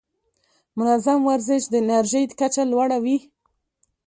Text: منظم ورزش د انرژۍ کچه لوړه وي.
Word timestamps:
منظم 0.77 1.19
ورزش 1.29 1.63
د 1.69 1.73
انرژۍ 1.83 2.23
کچه 2.39 2.63
لوړه 2.71 2.97
وي. 3.03 3.17